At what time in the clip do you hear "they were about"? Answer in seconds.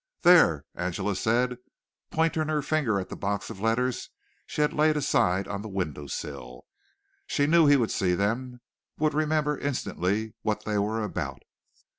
10.65-11.43